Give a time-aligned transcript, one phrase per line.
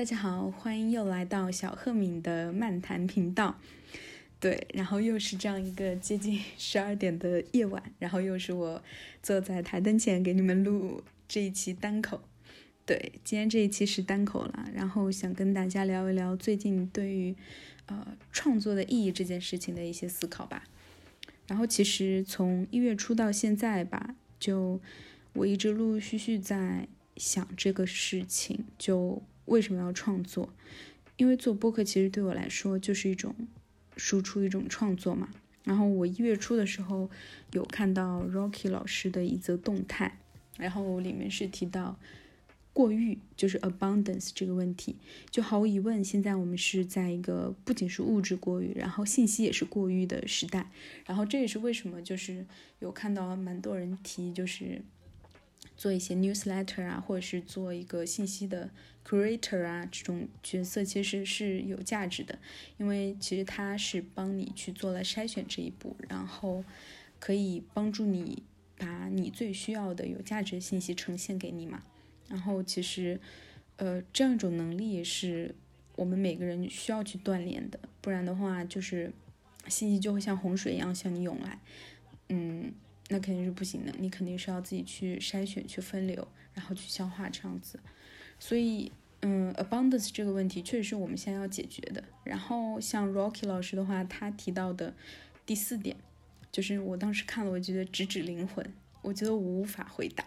[0.00, 3.60] 大家好，欢迎又来到小赫敏的漫谈频道。
[4.40, 8.82] 对，然后又是这样一个接近十二点的夜晚，然后又是我
[9.22, 12.22] 坐在台灯前给你们录这一期单口。
[12.86, 17.36] 对，今天这一期是单口了，然后想跟大家聊一聊最近对于
[17.84, 20.64] 呃创作的意义这件事情的一些思考吧。
[21.46, 24.80] 然后其实从一月初到现在吧，就
[25.34, 26.88] 我一直陆陆续续在
[27.18, 30.48] 想这个事情，就为什么要创作？
[31.16, 33.34] 因为做播客其实对我来说就是一种
[33.96, 35.28] 输出，一种创作嘛。
[35.64, 37.10] 然后我一月初的时候
[37.52, 40.18] 有看到 Rocky 老师的一则动态，
[40.56, 41.98] 然后里面是提到。
[42.72, 44.94] 过誉就是 abundance 这个问题，
[45.28, 50.70] 就毫无疑问，现在我们是在一个不仅是物质过誉，然后信息也是过誉的时代。
[51.04, 52.46] 然后这也是为什么，就是
[52.78, 54.80] 有看到蛮多人提，就是
[55.76, 58.70] 做一些 newsletter 啊，或者是做一个信息的
[59.06, 62.38] creator 啊，这种角色其实是有价值的，
[62.78, 66.64] 因为其实它是帮你去做了筛选这一步，然后
[67.18, 68.42] 可以帮助你
[68.76, 71.82] 把你最需要的有价值的信息呈现给你嘛。
[72.28, 73.18] 然后其实，
[73.76, 75.54] 呃，这样一种能力也是
[75.96, 79.12] 我们每个人需要去锻炼的，不然的话，就是
[79.66, 81.58] 信息就会像洪水一样向你涌来，
[82.28, 82.72] 嗯，
[83.10, 83.92] 那肯定是不行的。
[83.98, 87.78] 你肯定是要自己去筛选、去分流，然后去消化这样子。
[88.38, 92.02] 所以，嗯，abundance 这个问题确实是我们现在要解决的。
[92.24, 94.94] 然后像 Rocky 老师的话，他提到的
[95.44, 95.96] 第四点，
[96.50, 98.72] 就是我当时看了，我觉得直指灵魂，
[99.02, 100.24] 我觉得我无法回答，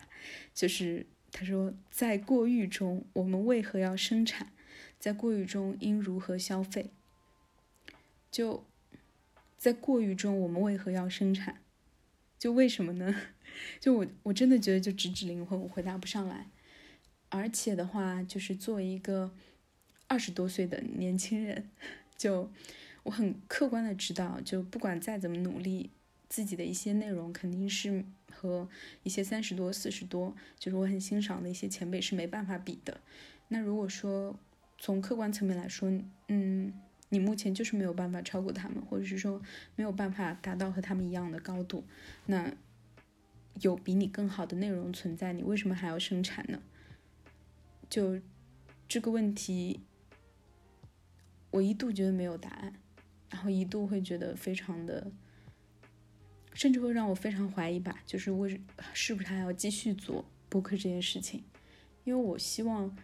[0.53, 1.07] 就是。
[1.35, 4.53] 他说，在过誉中，我们为何要生产？
[4.99, 6.91] 在过誉中，应如何消费？
[8.29, 8.63] 就
[9.57, 11.62] 在过誉中，我们为何要生产？
[12.43, 13.15] 就为什么呢？
[13.79, 16.49] 就我我真的觉得就直指灵魂，我回答不上来。
[17.29, 19.33] 而且的话，就是作为一个
[20.07, 21.69] 二十多岁的年轻人，
[22.17, 22.51] 就
[23.03, 25.91] 我很客观的知道，就不管再怎么努力。
[26.27, 28.67] 自己的一些内容肯定是和
[29.03, 32.99] 一些三十多、四十多，就是我很欣赏的一些前辈是没办法比的。
[33.47, 34.37] 那如果说
[34.77, 35.89] 从客观层面来说，
[36.27, 36.73] 嗯，
[37.13, 39.39] 你目前就是没有办法超过他们，或者是说
[39.75, 41.85] 没有办法达到和他们一样的高度，
[42.25, 42.51] 那
[43.61, 46.59] 有比你更好的内容存在，你为什么还要生产呢？
[47.87, 48.19] 就
[48.87, 49.81] 这个问题，
[51.51, 52.73] 我一度觉得没有答案，
[53.29, 55.11] 然后一度会觉得非常的。
[56.55, 58.61] 甚至会让我非常怀疑吧，就是为
[58.93, 61.43] 是不是还要继续做播客这件事情？
[62.03, 62.95] 因为我希望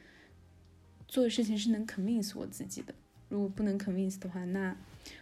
[1.07, 2.93] 做的事情是能 convince 我自己的。
[3.29, 4.75] 如果不能 convince 的话，那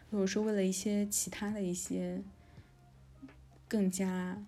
[0.09, 2.21] 如果说为了一些其他的一些
[3.67, 4.43] 更加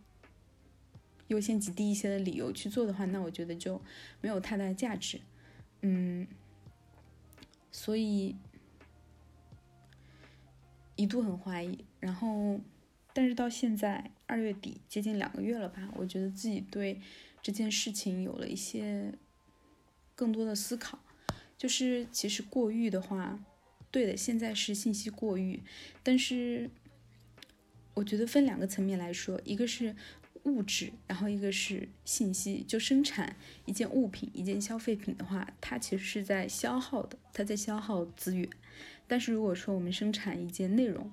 [1.28, 3.80] 优先级低一些的理由去做的话，那我觉得就
[4.22, 5.22] 没有太大价值。
[5.82, 6.28] 嗯，
[7.72, 8.36] 所以
[10.96, 12.60] 一度很怀疑，然后。
[13.12, 17.02] 但是到现在二月底接近两个月了吧，我觉得自己对
[17.42, 19.14] 这件事情有了一些
[20.16, 21.00] 更多的思考。
[21.58, 23.38] 就是其实过誉的话，
[23.92, 25.62] 对的，现在是信息过誉，
[26.04, 26.70] 但是
[27.94, 29.96] 我觉得分两个层面来说，一个是
[30.44, 32.64] 物质，然后一个是信息。
[32.68, 33.36] 就生产
[33.66, 38.48] 一件物品、一件消费品的话，它其实是在消耗的，它在消耗资源。
[39.08, 41.12] 但是如果说我们生产一件内容，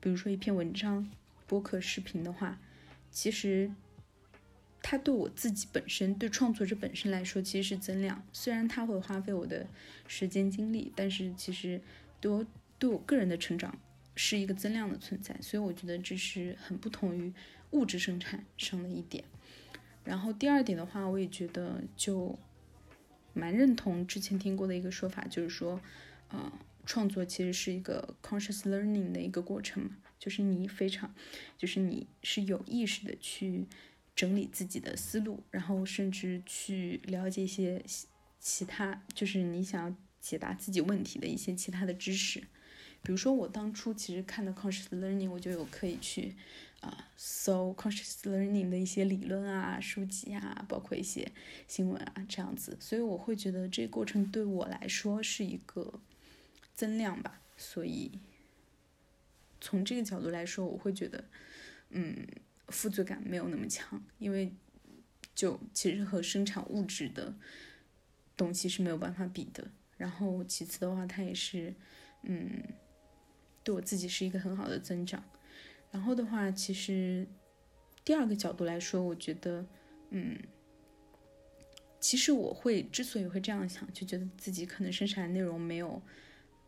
[0.00, 1.10] 比如说一篇文章，
[1.46, 2.60] 播客视频的话，
[3.10, 3.72] 其实
[4.82, 8.22] 它对我自己本身，对创作者本身来说，其实是增量。
[8.32, 9.66] 虽然它会花费我的
[10.06, 11.80] 时间精力，但是其实
[12.20, 12.46] 对我
[12.78, 13.76] 对我个人的成长
[14.14, 15.36] 是一个增量的存在。
[15.40, 17.32] 所以我觉得这是很不同于
[17.70, 19.24] 物质生产上的一点。
[20.04, 22.38] 然后第二点的话，我也觉得就
[23.34, 25.80] 蛮认同之前听过的一个说法，就是说，
[26.28, 26.50] 呃，
[26.86, 29.90] 创作其实是一个 conscious learning 的一个过程嘛。
[30.18, 31.14] 就是你非常，
[31.56, 33.66] 就是你是有意识的去
[34.16, 37.84] 整理自己的思路，然后甚至去了解一些
[38.40, 39.96] 其他，就是你想要
[40.28, 42.40] 解答自己问题的一些其他的知识。
[43.02, 46.34] 比如说我当初其实看的 conscious learning，我就有可以去
[46.80, 51.32] 啊搜 conscious learning 的一些理论啊、书籍啊，包括一些
[51.66, 52.76] 新闻啊这样子。
[52.78, 56.00] 所以我会觉得这个过程对我来说是一个
[56.74, 58.20] 增量吧，所以。
[59.60, 61.24] 从这个角度来说，我会觉得，
[61.90, 62.24] 嗯，
[62.68, 64.52] 负罪感没有那么强，因为
[65.34, 67.34] 就其实和生产物质的
[68.36, 69.72] 东西是没有办法比的。
[69.98, 71.74] 然后其次的话，它也是，
[72.22, 72.62] 嗯，
[73.62, 75.22] 对我自己是一个很好的增长。
[75.90, 77.26] 然后的话，其实
[78.04, 79.66] 第二个角度来说，我觉得，
[80.10, 80.38] 嗯，
[82.00, 86.00] 其实我会之所以会这样想，就觉得自己可能生产内容没有，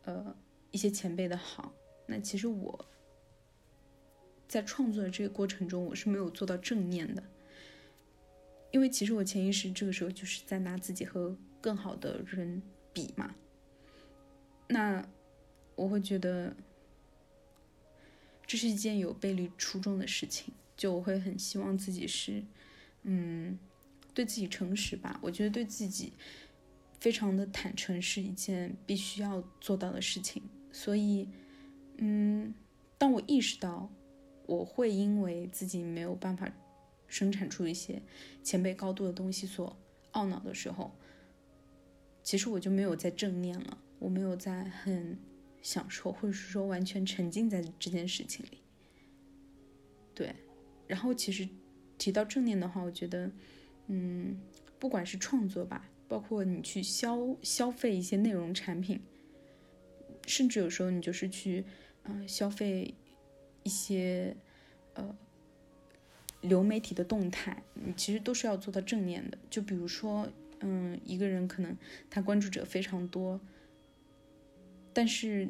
[0.04, 0.36] 呃，
[0.70, 1.72] 一些前辈的好。
[2.06, 2.86] 那其实我
[4.48, 7.22] 在创作的这个过程中，我是没有做到正念的，
[8.72, 12.60] 因为其实我潜意识这个时候就是在拿自己和更好的人
[12.92, 13.34] 比嘛。
[14.68, 15.06] 那
[15.74, 16.54] 我会觉得
[18.46, 22.44] 这是一件有背离初衷的事情，就我会很希望自己是，
[23.02, 23.58] 嗯。
[24.12, 26.12] 对自己诚实吧，我觉得对自己
[26.98, 30.42] 非常的坦诚是一件必须要做到的事情。
[30.72, 31.28] 所以，
[31.98, 32.52] 嗯，
[32.98, 33.88] 当我意识到
[34.46, 36.52] 我会因为自己没有办法
[37.06, 38.02] 生产出一些
[38.42, 39.74] 前辈高度的东西所
[40.14, 40.90] 懊恼的时候，
[42.30, 45.18] 其实我就没有在正念了，我没有在很
[45.62, 48.58] 享受，或者是说完全沉浸在这件事情里。
[50.14, 50.32] 对，
[50.86, 51.48] 然后其实
[51.98, 53.28] 提到正念的话，我觉得。
[53.88, 54.40] 嗯，
[54.78, 59.00] 不管是创作吧，包括你去消消费一些内容产品，
[60.24, 61.64] 甚至有时候你就是去，
[62.04, 62.94] 嗯，消费
[63.64, 64.36] 一些
[64.94, 65.16] 呃
[66.42, 69.36] 流媒体的动态，你其实都是要做到正念的。
[69.50, 70.28] 就比如说，
[70.60, 71.76] 嗯，一个人可能
[72.08, 73.40] 他关注者非常多，
[74.92, 75.48] 但是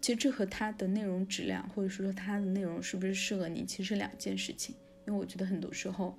[0.00, 4.74] 其实这和他的内容质量，或者说他的内容是不是适合你，其实是两件事情。
[5.06, 6.16] 因为我觉得很多时候。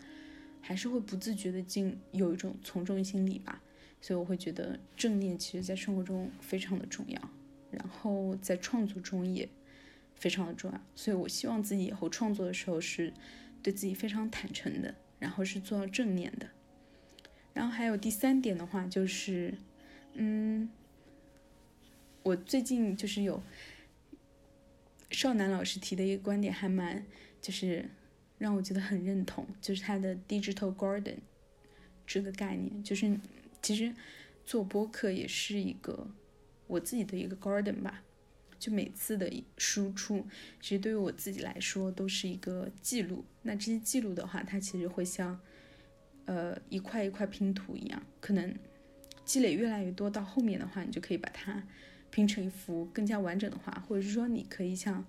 [0.66, 3.62] 还是会不自觉的进有一种从众心理吧，
[4.00, 7.19] 所以我会觉得正念其实在生活中非常的重要，
[7.69, 9.50] 然后在创作中也
[10.16, 13.12] 非常的重要，所以我希望自己以后创作的时候是
[13.62, 16.48] 对自己非常坦诚的，然后是做到正念的。
[17.53, 19.53] 然后还有第三点的话就是，
[20.13, 20.69] 嗯，
[22.23, 23.41] 我最近就是有
[25.11, 27.05] 少男老师提的一个观点，还蛮
[27.41, 27.89] 就是。
[28.39, 31.15] 让我觉得很认同，就是他的 digital garden
[32.05, 33.17] 这个概念，就是
[33.61, 33.94] 其实
[34.44, 36.09] 做播客也是一个
[36.67, 38.03] 我自己的一个 garden 吧。
[38.59, 40.27] 就每次的输出，
[40.59, 43.23] 其实对于我自己来说都是一个记录。
[43.44, 45.39] 那这些记录的话，它其实会像
[46.25, 48.56] 呃一块一块拼图一样，可能
[49.25, 51.64] 积累越来越多，到后面的话，你就可以把它
[52.10, 55.06] 拼成一幅更加完整的画，或者是说你可以像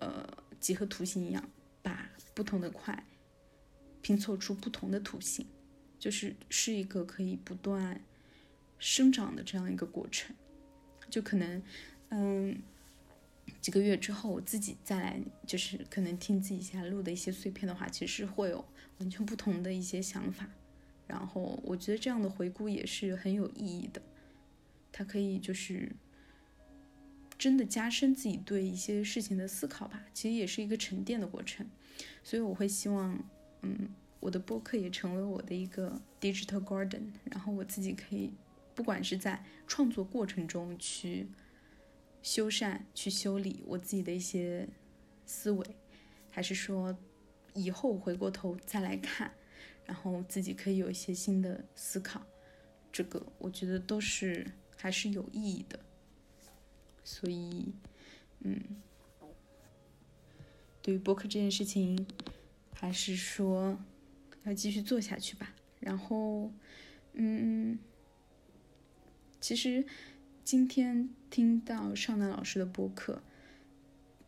[0.00, 0.26] 呃
[0.60, 1.50] 几何图形一样
[1.82, 2.10] 把。
[2.34, 3.04] 不同的块
[4.00, 5.44] 拼凑出不同的图形，
[5.98, 8.00] 就是是一个可以不断
[8.78, 10.36] 生长的这样一个过程。
[11.10, 11.60] 就可能，
[12.10, 12.56] 嗯，
[13.60, 18.64] 几个月之后，我自己再来，就是可能听自己现在录的一些碎片的话，其实会有
[18.98, 20.48] 完全不同的一些想法。
[21.06, 24.02] 然后我觉得这样的回顾也是很有意义的，
[24.92, 25.90] 它可以就是
[27.38, 30.04] 真的加深自己对一些事情的思考吧。
[30.12, 31.66] 其实也是一个沉淀的过程。
[32.22, 33.18] 所以我会希望，
[33.62, 33.88] 嗯，
[34.20, 38.30] 我的播客也成为我的一个 digital garden，然后我自己可以，
[38.74, 41.26] 不管是在创作过程中去
[42.22, 44.68] 修缮、去修理我自己的一些
[45.26, 45.66] 思维，
[46.30, 46.96] 还是说
[47.54, 49.32] 以后回过头再来看，
[49.86, 52.26] 然后自己可以有一些新的思考，
[52.92, 55.78] 这个我觉得都是还是有意义的。
[57.04, 57.72] 所以，
[58.40, 58.60] 嗯。
[60.80, 62.06] 对于播客这件事情，
[62.72, 63.78] 还是说
[64.44, 65.54] 要继续做下去吧。
[65.80, 66.50] 然后，
[67.12, 67.78] 嗯，
[69.38, 69.84] 其实
[70.48, 73.22] 今天听到尚南老师的播客，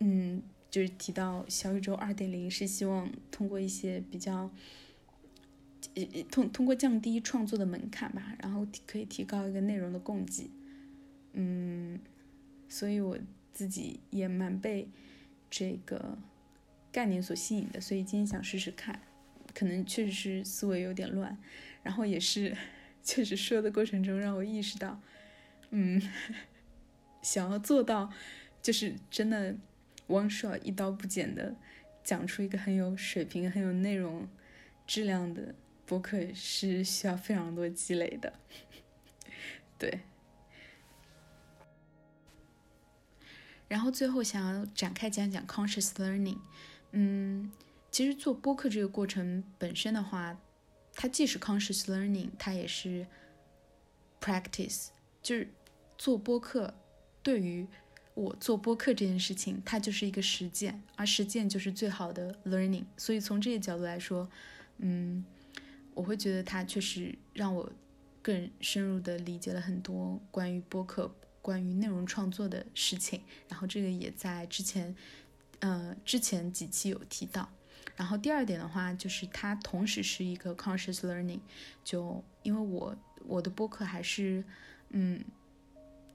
[0.00, 4.50] 嗯，就是提到小宇宙二点零是希望通过一些比较，
[5.94, 10.50] 呃，通通过降低创作的门槛吧，然后可以提高一个内容的供给。
[11.32, 11.98] 嗯，
[12.68, 13.18] 所以我
[13.54, 14.90] 自己也蛮被
[15.48, 16.18] 这个。
[16.92, 19.00] 概念所吸引的，所以今天想试试看，
[19.54, 21.38] 可能确实是思维有点乱，
[21.82, 22.54] 然后也是
[23.02, 25.00] 确实说的过程中让我意识到，
[25.70, 26.00] 嗯，
[27.22, 28.12] 想要做到
[28.62, 29.54] 就是真的
[30.08, 31.54] one shot 一刀不剪的
[32.02, 34.28] 讲出一个很有水平、很有内容
[34.86, 35.54] 质量的
[35.86, 38.32] 博客，是需要非常多积累的，
[39.78, 40.00] 对。
[43.68, 46.38] 然后最后想要展开讲讲 conscious learning。
[46.90, 47.52] 嗯，
[47.92, 50.36] 其实做播客这个过程本身的话，
[50.94, 53.06] 它既是 conscious learning，它也是
[54.20, 54.88] practice。
[55.22, 55.48] 就是
[56.00, 56.72] 做播客，
[57.22, 57.66] 对于
[58.14, 62.84] 我做播客这件事情，它就是一个实践，而实践就是最好的 learning。
[62.96, 64.26] 所以从这个角度来说，
[64.78, 65.22] 嗯，
[65.92, 67.70] 我会觉得它确实让我
[68.22, 73.20] 更深入的理解了很多关于播客、关于内容创作的事情。
[73.50, 74.96] 然后这个也在之前。
[75.60, 77.46] 呃，之前几期有提到，
[77.94, 81.40] 然后第二点的话，就是它同时是一个 conscious learning，
[81.84, 84.42] 就因为我我的播客还是，
[84.88, 85.22] 嗯，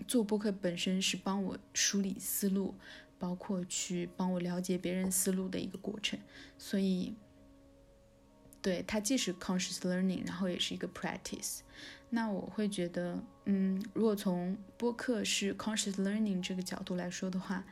[0.07, 2.75] 做播客本身是帮我梳理思路，
[3.17, 6.19] 包括去帮我了解别人思路的一个过程，
[6.57, 7.15] 所以，
[8.61, 11.59] 对它既是 conscious learning，然后也是一个 practice。
[12.09, 17.65] 那我会觉得，嗯，如果从播客是 conscious learning 这个角度来说的话，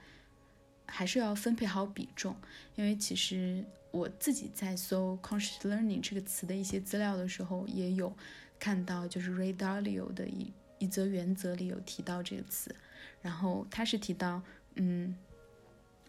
[0.85, 2.35] 还是要分配好比重，
[2.75, 8.13] 因为其实我自己在搜 conscious learning 这个词的一些资料的时候，也有
[8.59, 10.51] 看到，就是 Ray Dalio 的一
[10.83, 12.75] 一则原则里有提到这个词，
[13.21, 14.43] 然后他是提到，
[14.75, 15.15] 嗯，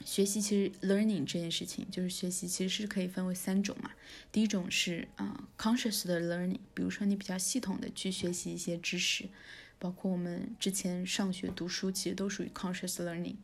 [0.04, 3.92] 学习其实 learning 这件事情，就是学习其实是可以分为三种嘛，
[4.32, 9.28] 第一种是啊 conscious 的 learning，比如说你比较系统的去学习一些知识，
[9.78, 13.36] 包括我们之前上学读书，其实都属于 conscious learning。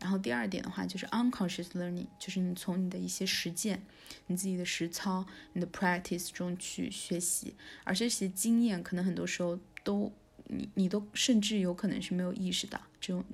[0.00, 3.82] 然后第二点的话就是 unconscious learning，就是你从你的一些实践、
[4.28, 7.54] 你自己的实操、你的 practice 中去学习，
[7.84, 10.12] 而这些经验可能很多时候都
[10.48, 13.24] 你你都甚至有可能是没有意识到这种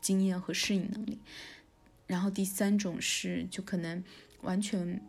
[0.00, 1.18] 经验和适应能力。
[2.06, 4.02] 然后第三种是就可能
[4.42, 5.00] 完全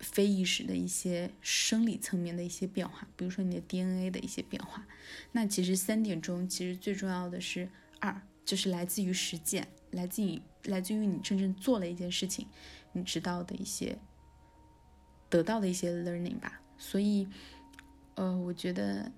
[0.00, 4.84] 非意识的一些生理层面的一些变化，比如说你的 DNA 的一些变化。
[5.32, 7.68] 那其实三点中其实最重要的是
[8.00, 9.68] 二，就是来自于实践。
[9.92, 12.46] 来自于来自于你真正做了一件事情，
[12.92, 13.98] 你知道的一些
[15.28, 16.62] 得到的一些 learning 吧。
[16.78, 17.28] 所以，
[18.14, 19.12] 呃，我觉得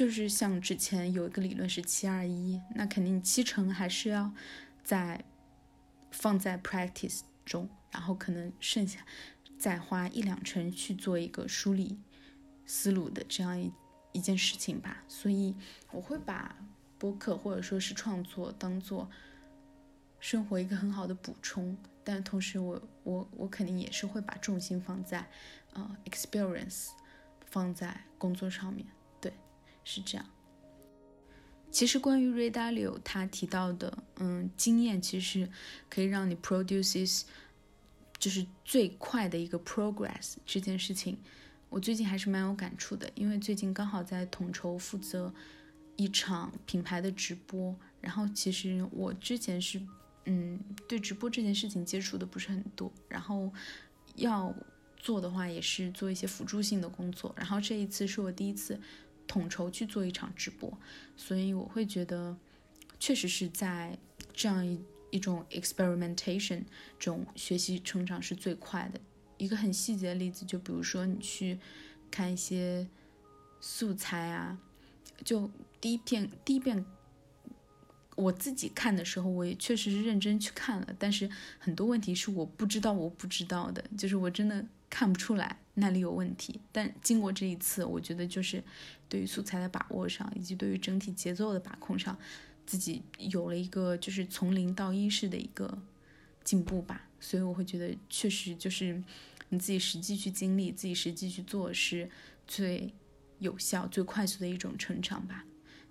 [0.00, 4.32] 就是像之前有一个理论是七二一，那肯定七成还是要
[4.82, 5.22] 在
[6.10, 9.04] 放在 practice 中，然后可能剩下
[9.58, 11.98] 再花一两成去做一个梳理
[12.64, 13.70] 思路的这样一
[14.12, 15.04] 一件事情吧。
[15.06, 15.54] 所以
[15.90, 16.56] 我会把
[16.96, 19.10] 播客或者说是创作当做。
[20.18, 25.28] 生活一个很好的补充，但同时我我我肯定也是会把重心放在，
[25.74, 26.88] 呃，experience，
[27.44, 28.86] 放在工作上面，
[29.84, 30.26] 是这样。
[31.70, 35.48] 其实关于 Ray Dalio 他提到的，嗯，经验其实
[35.88, 37.22] 可以让你 produces，
[38.18, 41.18] 就是最快的一个 progress 这件事情，
[41.68, 45.32] 我最近还是蛮有感触的，因为最近刚好在统筹负责
[45.96, 49.80] 一场品牌的直播，然后其实我之前是。
[50.26, 53.50] 嗯，对直播这件事情接触的不是很多，然后
[54.16, 54.54] 要
[54.98, 57.34] 做的话也是做一些辅助性的工作。
[57.38, 58.78] 然后这一次是我第一次
[59.30, 60.76] 统筹去做一场直播，
[61.16, 62.36] 所以我会觉得
[62.98, 63.96] 确实是在
[64.34, 64.80] 这样一
[65.12, 66.64] 一种 experimentation
[66.98, 69.00] 中学习成长是最快的。
[69.38, 71.60] 一个很细节的例子，就比如说你去
[72.10, 72.88] 看一些
[73.60, 74.58] 素材啊，
[75.24, 75.48] 就
[75.80, 76.84] 第一遍第一遍。
[78.16, 86.60] 我自己看的时候，我也确实是认真去看了，但是很多问题是我不知道我不知道的，就是我真的看不出来那里有问题。
[86.70, 88.62] 但经过这一次，我觉得就是
[89.08, 92.18] 对于素材的把握上，以及对于整体节奏的把控上，
[92.66, 95.78] 自己有了一个就是从零到一式的一个
[96.44, 97.08] 进步吧。
[97.20, 99.02] 所以我会觉得，确实就是
[99.50, 102.10] 你自己实际去经历，自己实际去做，是
[102.46, 102.92] 最
[103.38, 105.44] 有效、最快速的一种成长吧。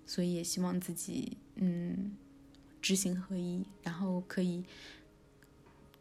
[0.04, 2.16] 所以也希望自己，嗯，
[2.82, 4.64] 知行合一，然后可以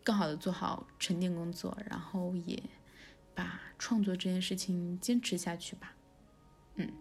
[0.03, 2.60] 更好的做好沉淀工作，然后也
[3.39, 5.96] 把创作这件事情坚持下去吧。
[6.75, 6.91] 嗯，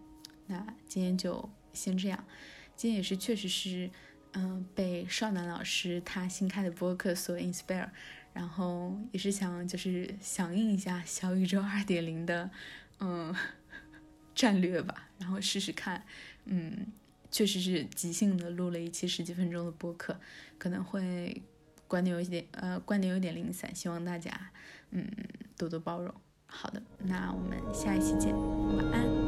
[0.47, 2.25] 那今天就先这样。
[2.77, 3.91] 今天也是确实是，
[4.35, 7.89] 嗯，被少南老师他新开的播客所 inspire，
[8.33, 12.49] 然后也是想就是响应一下小宇宙二点零的，
[13.01, 13.35] 嗯，
[14.33, 16.07] 战略吧，然后试试看。
[16.45, 16.87] 嗯，
[17.33, 20.21] 确实是即兴的录了一期十几分钟的播客，
[20.57, 21.43] 可能会
[21.89, 24.53] 观点有一点呃观点有点零散，希望大家
[24.93, 25.05] 嗯
[25.57, 26.15] 多多包容。
[26.49, 28.35] 好的那我们下一期见
[28.77, 29.28] 晚安。